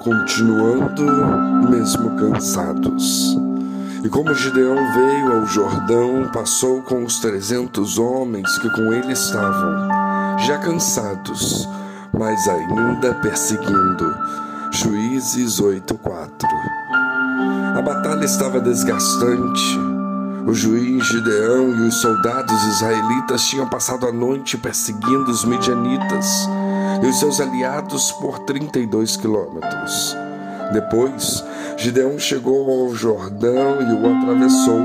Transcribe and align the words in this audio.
continuando 0.00 1.04
mesmo 1.68 2.16
cansados. 2.16 3.36
E 4.02 4.08
como 4.08 4.34
Gideão 4.34 4.76
veio 4.94 5.32
ao 5.32 5.46
Jordão, 5.46 6.30
passou 6.32 6.80
com 6.80 7.04
os 7.04 7.18
trezentos 7.18 7.98
homens 7.98 8.58
que 8.58 8.70
com 8.70 8.92
ele 8.94 9.12
estavam, 9.12 9.88
já 10.38 10.56
cansados, 10.56 11.68
mas 12.18 12.48
ainda 12.48 13.14
perseguindo. 13.16 14.16
Juízes 14.72 15.60
8:4. 15.60 16.48
A 17.76 17.82
batalha 17.82 18.24
estava 18.24 18.58
desgastante. 18.58 19.78
O 20.46 20.54
juiz 20.54 21.06
Gideão 21.06 21.68
e 21.74 21.88
os 21.88 22.00
soldados 22.00 22.64
israelitas 22.64 23.42
tinham 23.42 23.68
passado 23.68 24.06
a 24.06 24.12
noite 24.12 24.56
perseguindo 24.56 25.30
os 25.30 25.44
midianitas 25.44 26.48
e 27.02 27.06
os 27.06 27.18
seus 27.18 27.40
aliados 27.40 28.12
por 28.12 28.38
32 28.40 29.16
quilômetros. 29.16 30.16
Depois, 30.72 31.44
Gideão 31.76 32.18
chegou 32.18 32.70
ao 32.70 32.94
Jordão 32.94 33.80
e 33.80 33.92
o 33.92 34.16
atravessou. 34.16 34.80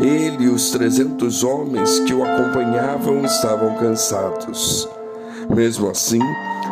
Ele 0.00 0.44
e 0.44 0.48
os 0.48 0.70
trezentos 0.70 1.42
homens 1.42 2.00
que 2.00 2.12
o 2.12 2.24
acompanhavam 2.24 3.24
estavam 3.24 3.74
cansados. 3.76 4.88
Mesmo 5.48 5.88
assim, 5.88 6.20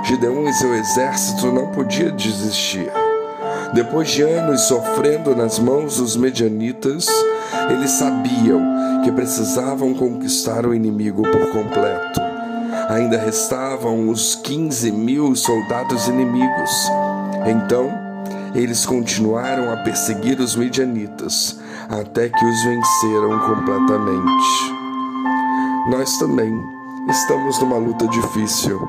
Gideão 0.04 0.48
e 0.48 0.52
seu 0.52 0.74
exército 0.74 1.46
não 1.52 1.68
podiam 1.68 2.14
desistir. 2.16 2.90
Depois 3.72 4.10
de 4.10 4.22
anos 4.22 4.62
sofrendo 4.62 5.34
nas 5.34 5.59
mãos 5.59 5.96
dos 5.98 6.16
medianitas, 6.16 7.06
eles 7.70 7.90
sabiam 7.92 8.60
que 9.04 9.12
precisavam 9.12 9.95
conquistar 9.95 10.66
o 10.66 10.74
inimigo 10.74 11.22
por 11.22 11.50
completo. 11.50 12.29
Ainda 12.90 13.18
restavam 13.18 14.08
os 14.08 14.34
15 14.34 14.90
mil 14.90 15.36
soldados 15.36 16.08
inimigos. 16.08 16.72
Então, 17.46 17.88
eles 18.52 18.84
continuaram 18.84 19.72
a 19.72 19.76
perseguir 19.76 20.40
os 20.40 20.56
medianitas 20.56 21.60
até 21.88 22.28
que 22.28 22.45
os 22.45 22.65
venceram 22.65 23.38
completamente. 23.46 24.74
Nós 25.88 26.18
também 26.18 26.52
estamos 27.09 27.60
numa 27.60 27.76
luta 27.76 28.09
difícil. 28.09 28.80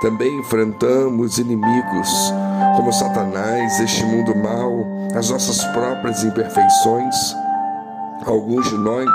Também 0.00 0.40
enfrentamos 0.40 1.36
inimigos 1.36 2.32
como 2.74 2.90
Satanás, 2.90 3.80
este 3.80 4.02
mundo 4.06 4.34
mau, 4.34 4.86
as 5.14 5.28
nossas 5.28 5.62
próprias 5.74 6.24
imperfeições. 6.24 7.36
Alguns 8.24 8.66
de 8.70 8.78
nós 8.78 9.10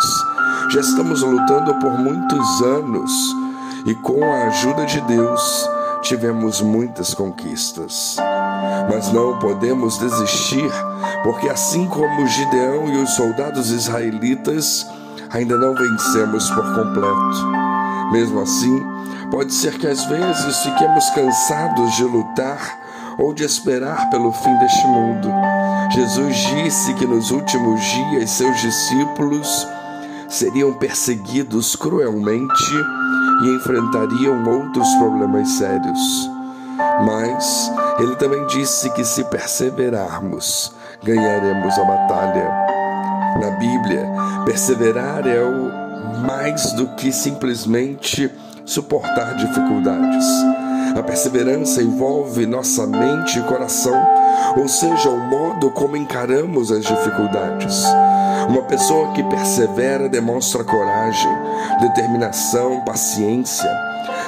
já 0.72 0.82
estamos 0.82 1.24
lutando 1.24 1.74
por 1.80 1.92
muitos 1.98 2.62
anos 2.62 3.47
e 3.88 3.96
com 3.96 4.22
a 4.22 4.48
ajuda 4.48 4.86
de 4.86 5.00
Deus 5.02 5.70
tivemos 6.02 6.62
muitas 6.62 7.14
conquistas. 7.14 8.18
Mas 8.90 9.12
não 9.14 9.40
podemos 9.40 9.98
desistir, 9.98 10.70
porque 11.24 11.48
assim 11.50 11.88
como 11.88 12.28
Gideão 12.28 12.88
e 12.90 12.98
os 12.98 13.12
soldados 13.12 13.72
israelitas, 13.72 14.86
ainda 15.32 15.58
não 15.58 15.74
vencemos 15.74 16.50
por 16.50 16.66
completo. 16.76 17.48
Mesmo 18.12 18.42
assim, 18.42 18.84
pode 19.32 19.54
ser 19.54 19.78
que 19.78 19.88
às 19.88 20.04
vezes 20.06 20.58
fiquemos 20.58 21.10
cansados 21.12 21.96
de 21.96 22.04
lutar 22.04 23.16
ou 23.18 23.34
de 23.34 23.44
esperar 23.44 24.10
pelo 24.10 24.34
fim 24.34 24.54
deste 24.58 24.86
mundo. 24.86 25.30
Jesus 25.92 26.36
disse 26.36 26.94
que 26.96 27.06
nos 27.06 27.32
últimos 27.32 27.82
dias 27.82 28.32
seus 28.32 28.60
discípulos 28.62 29.66
seriam 30.28 30.74
perseguidos 30.74 31.76
cruelmente 31.76 32.74
e 33.44 33.50
enfrentariam 33.56 34.44
outros 34.46 34.88
problemas 34.96 35.50
sérios. 35.50 36.30
Mas 37.06 37.72
ele 38.00 38.16
também 38.16 38.46
disse 38.48 38.90
que 38.92 39.04
se 39.04 39.24
perseverarmos, 39.26 40.72
ganharemos 41.04 41.78
a 41.78 41.84
batalha. 41.84 42.50
Na 43.40 43.52
Bíblia, 43.52 44.08
perseverar 44.46 45.28
é 45.28 45.42
o 45.44 46.26
mais 46.26 46.74
do 46.74 46.88
que 46.96 47.12
simplesmente 47.12 48.32
suportar 48.66 49.36
dificuldades. 49.36 50.26
A 50.98 51.04
perseverança 51.04 51.82
envolve 51.82 52.46
nossa 52.46 52.88
mente 52.88 53.38
e 53.38 53.44
coração, 53.44 53.96
ou 54.58 54.68
seja, 54.68 55.10
o 55.10 55.20
modo 55.20 55.70
como 55.72 55.96
encaramos 55.96 56.72
as 56.72 56.84
dificuldades. 56.84 57.84
Uma 58.48 58.64
pessoa 58.64 59.12
que 59.14 59.24
persevera 59.24 60.08
demonstra 60.08 60.64
coragem, 60.64 61.32
determinação, 61.82 62.82
paciência. 62.86 63.70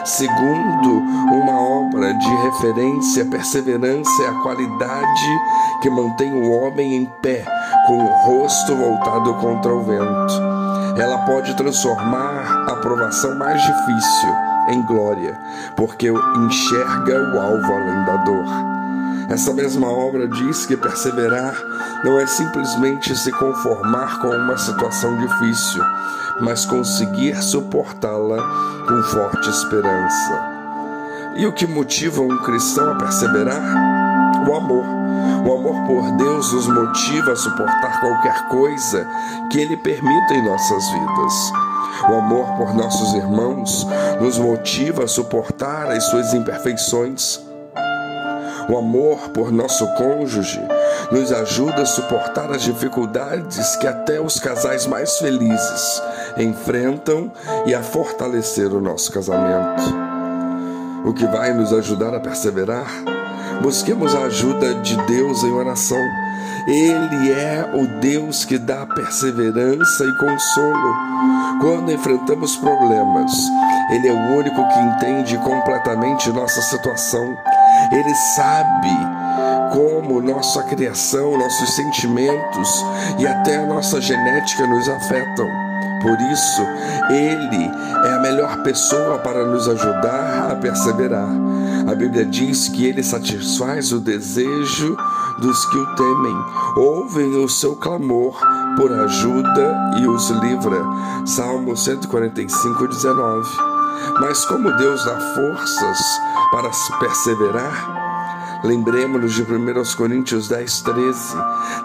Segundo 0.04 0.90
uma 1.32 1.60
obra 1.60 2.14
de 2.14 2.36
referência, 2.44 3.26
perseverança 3.26 4.24
é 4.24 4.28
a 4.28 4.42
qualidade 4.42 5.40
que 5.82 5.90
mantém 5.90 6.32
o 6.34 6.52
homem 6.52 6.96
em 6.96 7.06
pé, 7.22 7.46
com 7.88 7.98
o 7.98 8.08
rosto 8.26 8.76
voltado 8.76 9.34
contra 9.36 9.74
o 9.74 9.84
vento. 9.84 10.34
Ela 10.98 11.20
pode 11.20 11.56
transformar 11.56 12.66
a 12.68 12.76
provação 12.76 13.38
mais 13.38 13.62
difícil 13.62 14.30
em 14.70 14.82
glória, 14.86 15.38
porque 15.76 16.10
enxerga 16.10 17.34
o 17.34 17.40
alvo 17.40 17.74
além 17.74 18.06
da 18.06 18.18
dor. 18.18 18.79
Essa 19.30 19.54
mesma 19.54 19.88
obra 19.88 20.28
diz 20.28 20.66
que 20.66 20.76
perseverar 20.76 21.54
não 22.04 22.20
é 22.20 22.26
simplesmente 22.26 23.16
se 23.16 23.32
conformar 23.32 24.20
com 24.20 24.30
uma 24.30 24.58
situação 24.58 25.16
difícil, 25.18 25.84
mas 26.42 26.66
conseguir 26.66 27.40
suportá-la 27.44 28.42
com 28.88 29.04
forte 29.04 29.48
esperança. 29.50 30.50
E 31.36 31.46
o 31.46 31.54
que 31.54 31.68
motiva 31.68 32.22
um 32.22 32.40
cristão 32.40 32.92
a 32.92 32.96
perseverar? 32.96 33.62
O 34.48 34.56
amor. 34.56 34.86
O 35.46 35.54
amor 35.54 35.86
por 35.86 36.12
Deus 36.18 36.52
nos 36.52 36.68
motiva 36.68 37.34
a 37.34 37.36
suportar 37.36 38.00
qualquer 38.00 38.48
coisa 38.48 39.08
que 39.52 39.60
Ele 39.60 39.78
permita 39.78 40.34
em 40.34 40.44
nossas 40.44 40.90
vidas. 40.90 41.34
O 42.10 42.16
amor 42.16 42.58
por 42.58 42.74
nossos 42.74 43.14
irmãos 43.14 43.86
nos 44.20 44.40
motiva 44.40 45.04
a 45.04 45.08
suportar 45.08 45.92
as 45.92 46.04
suas 46.06 46.34
imperfeições. 46.34 47.49
O 48.70 48.78
amor 48.78 49.30
por 49.30 49.52
nosso 49.52 49.84
cônjuge 49.96 50.62
nos 51.12 51.32
ajuda 51.32 51.82
a 51.82 51.86
suportar 51.88 52.52
as 52.52 52.62
dificuldades 52.62 53.76
que 53.78 53.88
até 53.88 54.22
os 54.22 54.40
casais 54.40 54.86
mais 54.86 55.18
felizes 55.18 56.00
enfrentam 56.38 57.32
e 57.66 57.74
a 57.74 57.82
fortalecer 57.82 58.72
o 58.72 58.80
nosso 58.80 59.12
casamento. 59.12 59.82
O 61.04 61.12
que 61.14 61.26
vai 61.26 61.52
nos 61.52 61.74
ajudar 61.74 62.14
a 62.14 62.20
perseverar? 62.20 62.86
Busquemos 63.64 64.14
a 64.14 64.26
ajuda 64.26 64.76
de 64.76 64.96
Deus 65.08 65.44
em 65.44 65.52
oração. 65.52 65.98
Ele 66.68 67.32
é 67.32 67.72
o 67.74 68.00
Deus 68.00 68.46
que 68.46 68.60
dá 68.60 68.86
perseverança 68.86 70.04
e 70.04 70.18
consolo. 70.20 70.96
Quando 71.60 71.92
enfrentamos 71.92 72.56
problemas, 72.58 73.32
Ele 73.90 74.10
é 74.10 74.14
o 74.14 74.38
único 74.38 74.68
que 74.68 74.80
entende 74.80 75.38
completamente 75.40 76.30
nossa 76.30 76.62
situação 76.62 77.36
ele 77.92 78.16
sabe 78.36 78.90
como 79.72 80.22
nossa 80.22 80.64
criação, 80.64 81.38
nossos 81.38 81.76
sentimentos 81.76 82.86
e 83.18 83.28
até 83.28 83.58
a 83.58 83.66
nossa 83.66 84.02
genética 84.02 84.66
nos 84.68 84.88
afetam. 84.90 85.48
Por 86.02 86.20
isso, 86.22 86.62
Ele 87.10 87.70
é 88.06 88.14
a 88.14 88.20
melhor 88.20 88.64
pessoa 88.64 89.18
para 89.20 89.46
nos 89.46 89.68
ajudar 89.68 90.50
a 90.52 90.56
perseverar. 90.56 91.30
A 91.88 91.94
Bíblia 91.94 92.26
diz 92.26 92.70
que 92.70 92.86
Ele 92.86 93.04
satisfaz 93.04 93.92
o 93.92 94.00
desejo 94.00 94.96
dos 95.40 95.66
que 95.66 95.78
o 95.78 95.96
temem, 95.96 96.36
ouvem 96.78 97.44
o 97.44 97.50
seu 97.50 97.76
clamor 97.76 98.40
por 98.78 98.92
ajuda 98.92 99.94
e 100.00 100.08
os 100.08 100.30
livra. 100.30 100.82
Salmo 101.26 101.76
145, 101.76 102.88
19. 102.88 103.79
Mas 104.20 104.46
como 104.46 104.72
Deus 104.78 105.04
dá 105.06 105.18
forças 105.20 105.98
para 106.52 106.70
perseverar, 107.00 108.60
lembremos-nos 108.64 109.34
de 109.34 109.44
1 109.44 109.96
Coríntios 109.98 110.48
10, 110.48 110.82
13. 110.82 111.38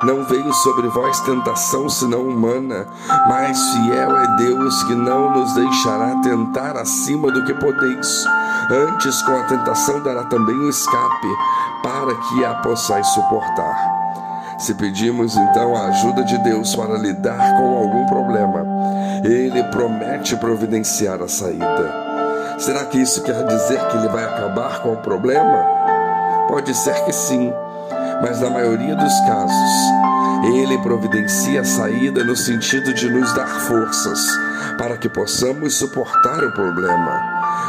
Não 0.02 0.24
veio 0.24 0.52
sobre 0.52 0.88
vós 0.88 1.20
tentação 1.20 1.88
senão 1.88 2.22
humana, 2.22 2.86
mas 3.28 3.58
fiel 3.72 4.18
é 4.18 4.36
Deus 4.36 4.82
que 4.84 4.94
não 4.94 5.32
nos 5.32 5.54
deixará 5.54 6.16
tentar 6.22 6.76
acima 6.76 7.30
do 7.30 7.44
que 7.44 7.54
podeis. 7.54 8.24
Antes, 8.70 9.22
com 9.22 9.36
a 9.36 9.44
tentação, 9.44 10.02
dará 10.02 10.24
também 10.24 10.56
o 10.56 10.70
escape, 10.70 11.28
para 11.82 12.14
que 12.14 12.44
a 12.44 12.54
possais 12.54 13.06
suportar. 13.08 13.94
Se 14.58 14.74
pedimos 14.74 15.36
então 15.36 15.76
a 15.76 15.86
ajuda 15.86 16.24
de 16.24 16.38
Deus 16.38 16.74
para 16.74 16.96
lidar 16.96 17.56
com 17.56 17.76
algum 17.76 18.06
problema, 18.06 18.64
Ele 19.24 19.64
promete 19.64 20.36
providenciar 20.36 21.22
a 21.22 21.28
saída. 21.28 22.04
Será 22.58 22.84
que 22.84 22.98
isso 22.98 23.22
quer 23.22 23.42
dizer 23.46 23.80
que 23.88 23.96
ele 23.96 24.08
vai 24.08 24.22
acabar 24.22 24.82
com 24.82 24.92
o 24.92 24.96
problema? 24.98 25.64
Pode 26.46 26.74
ser 26.74 26.94
que 27.06 27.12
sim, 27.12 27.50
mas 28.20 28.40
na 28.42 28.50
maioria 28.50 28.94
dos 28.94 29.20
casos, 29.20 29.94
ele 30.54 30.76
providencia 30.82 31.62
a 31.62 31.64
saída 31.64 32.22
no 32.22 32.36
sentido 32.36 32.92
de 32.92 33.08
nos 33.08 33.32
dar 33.32 33.46
forças 33.46 34.20
para 34.76 34.98
que 34.98 35.08
possamos 35.08 35.74
suportar 35.74 36.44
o 36.44 36.52
problema. 36.52 37.22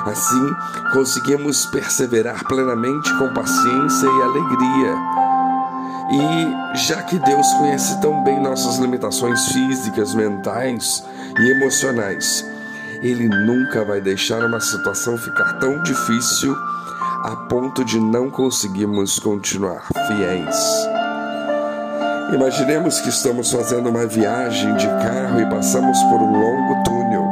Assim, 0.05 0.55
conseguimos 0.91 1.65
perseverar 1.67 2.43
plenamente 2.43 3.17
com 3.17 3.33
paciência 3.33 4.07
e 4.07 4.21
alegria. 4.21 4.95
E 6.11 6.77
já 6.85 7.01
que 7.03 7.17
Deus 7.17 7.47
conhece 7.53 7.99
tão 8.01 8.23
bem 8.23 8.41
nossas 8.41 8.77
limitações 8.77 9.41
físicas, 9.47 10.13
mentais 10.13 11.03
e 11.39 11.49
emocionais, 11.51 12.45
Ele 13.01 13.27
nunca 13.27 13.83
vai 13.83 14.01
deixar 14.01 14.43
uma 14.45 14.59
situação 14.59 15.17
ficar 15.17 15.53
tão 15.59 15.81
difícil 15.83 16.55
a 17.23 17.35
ponto 17.49 17.83
de 17.83 17.99
não 17.99 18.29
conseguirmos 18.29 19.19
continuar 19.19 19.87
fiéis. 20.07 20.87
Imaginemos 22.33 22.99
que 23.01 23.09
estamos 23.09 23.51
fazendo 23.51 23.89
uma 23.89 24.05
viagem 24.07 24.75
de 24.75 24.87
carro 24.87 25.39
e 25.39 25.49
passamos 25.49 25.97
por 26.03 26.21
um 26.21 26.31
longo 26.31 26.83
túnel. 26.83 27.23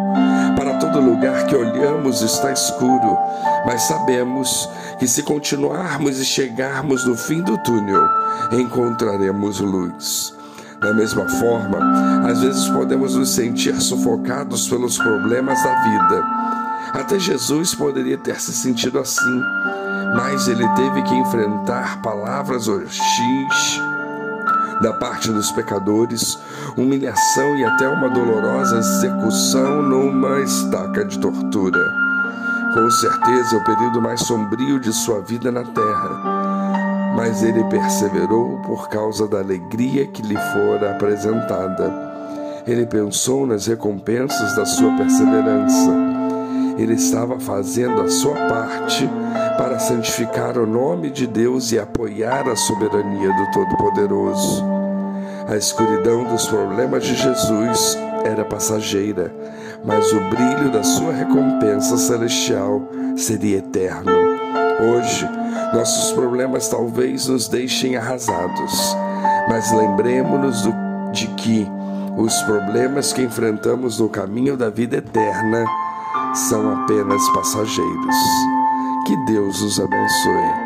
Para 0.56 0.78
todo 0.78 1.00
lugar 1.00 1.48
que 1.48 1.56
olhamos 1.56 2.22
está 2.22 2.52
escuro, 2.52 3.18
mas 3.66 3.84
sabemos 3.84 4.70
que 5.00 5.08
se 5.08 5.24
continuarmos 5.24 6.20
e 6.20 6.26
chegarmos 6.26 7.06
no 7.06 7.18
fim 7.18 7.42
do 7.42 7.58
túnel, 7.58 8.04
encontraremos 8.52 9.60
luz. 9.60 10.34
Da 10.84 10.94
mesma 10.94 11.28
forma, 11.30 11.80
às 12.30 12.42
vezes 12.42 12.68
podemos 12.68 13.16
nos 13.16 13.30
sentir 13.30 13.74
sufocados 13.82 14.68
pelos 14.68 14.98
problemas 14.98 15.64
da 15.64 15.82
vida. 15.82 16.24
Até 16.94 17.18
Jesus 17.18 17.74
poderia 17.74 18.18
ter 18.18 18.40
se 18.40 18.52
sentido 18.52 19.00
assim, 19.00 19.42
mas 20.14 20.50
ele 20.50 20.68
teve 20.76 21.02
que 21.04 21.16
enfrentar 21.16 22.02
palavras 22.02 22.68
hostis 22.68 23.82
da 24.82 24.92
parte 24.94 25.32
dos 25.32 25.52
pecadores, 25.54 26.38
humilhação 26.76 27.56
e 27.58 27.64
até 27.64 27.88
uma 27.88 28.10
dolorosa 28.10 28.80
execução 28.80 29.82
numa 29.82 30.42
estaca 30.42 31.06
de 31.06 31.18
tortura. 31.18 31.80
Com 32.74 32.92
certeza 32.92 33.56
é 33.56 33.60
o 33.60 33.64
período 33.64 34.02
mais 34.02 34.20
sombrio 34.20 34.80
de 34.80 34.92
sua 34.92 35.22
vida 35.22 35.52
na 35.52 35.64
terra, 35.64 36.33
mas 37.16 37.44
ele 37.44 37.64
perseverou 37.66 38.60
por 38.66 38.90
causa 38.90 39.28
da 39.28 39.40
alegria 39.40 40.08
que 40.08 40.22
lhe 40.22 40.36
fora 40.36 40.92
apresentada. 40.92 41.94
Ele 42.66 42.86
pensou 42.86 43.46
nas 43.46 43.68
recompensas 43.68 44.56
da 44.56 44.66
sua 44.66 44.96
perseverança. 44.96 45.92
Ele 46.78 46.94
estava 46.94 47.40
fazendo 47.40 48.02
a 48.02 48.10
sua 48.10 48.36
parte 48.48 49.08
para 49.58 49.78
santificar 49.80 50.58
o 50.58 50.66
nome 50.66 51.12
de 51.12 51.28
Deus 51.28 51.72
e 51.72 51.80
apoiar 51.80 52.48
a 52.48 52.56
soberania 52.56 53.30
do 53.30 53.52
Todo-Poderoso. 53.52 54.64
A 55.48 55.56
escuridão 55.56 56.24
dos 56.24 56.48
problemas 56.48 57.04
de 57.04 57.16
Jesus 57.16 57.98
era 58.24 58.46
passageira, 58.46 59.34
mas 59.84 60.12
o 60.14 60.20
brilho 60.30 60.72
da 60.72 60.82
sua 60.82 61.12
recompensa 61.12 61.98
celestial 61.98 62.82
seria 63.18 63.58
eterno. 63.58 64.12
Hoje, 64.80 65.30
nossos 65.74 66.12
problemas 66.14 66.68
talvez 66.68 67.28
nos 67.28 67.48
deixem 67.48 67.98
arrasados, 67.98 68.96
mas 69.50 69.72
lembremos-nos 69.72 70.62
de 71.12 71.28
que 71.36 71.68
os 72.16 72.34
problemas 72.44 73.12
que 73.12 73.24
enfrentamos 73.24 74.00
no 74.00 74.08
caminho 74.08 74.56
da 74.56 74.70
vida 74.70 74.98
eterna 74.98 75.66
são 76.34 76.72
apenas 76.72 77.28
passageiros. 77.30 78.16
Que 79.06 79.18
Deus 79.26 79.62
os 79.62 79.80
abençoe. 79.80 80.63